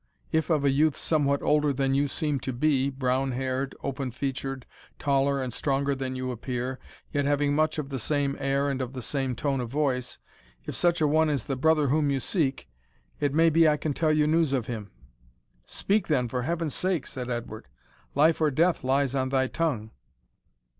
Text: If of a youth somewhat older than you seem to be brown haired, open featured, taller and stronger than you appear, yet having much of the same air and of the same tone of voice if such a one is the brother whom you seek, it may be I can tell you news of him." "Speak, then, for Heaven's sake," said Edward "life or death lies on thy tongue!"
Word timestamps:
If 0.31 0.49
of 0.49 0.65
a 0.65 0.71
youth 0.71 0.97
somewhat 0.97 1.43
older 1.43 1.71
than 1.71 1.93
you 1.93 2.07
seem 2.07 2.39
to 2.39 2.51
be 2.51 2.89
brown 2.89 3.33
haired, 3.33 3.75
open 3.83 4.09
featured, 4.09 4.65
taller 4.97 5.39
and 5.43 5.53
stronger 5.53 5.93
than 5.93 6.15
you 6.15 6.31
appear, 6.31 6.79
yet 7.13 7.25
having 7.25 7.53
much 7.53 7.77
of 7.77 7.89
the 7.89 7.99
same 7.99 8.35
air 8.39 8.67
and 8.67 8.81
of 8.81 8.93
the 8.93 9.03
same 9.03 9.35
tone 9.35 9.61
of 9.61 9.69
voice 9.69 10.17
if 10.65 10.73
such 10.75 11.01
a 11.01 11.07
one 11.07 11.29
is 11.29 11.45
the 11.45 11.55
brother 11.55 11.89
whom 11.89 12.09
you 12.09 12.19
seek, 12.19 12.67
it 13.19 13.31
may 13.31 13.51
be 13.51 13.67
I 13.69 13.77
can 13.77 13.93
tell 13.93 14.11
you 14.11 14.25
news 14.25 14.53
of 14.53 14.65
him." 14.65 14.89
"Speak, 15.67 16.07
then, 16.07 16.27
for 16.27 16.41
Heaven's 16.41 16.73
sake," 16.73 17.05
said 17.05 17.29
Edward 17.29 17.67
"life 18.15 18.41
or 18.41 18.49
death 18.49 18.83
lies 18.83 19.13
on 19.13 19.29
thy 19.29 19.45
tongue!" 19.45 19.91